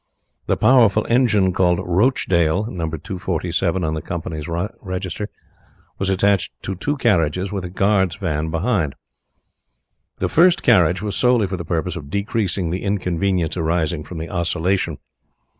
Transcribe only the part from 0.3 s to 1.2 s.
The powerful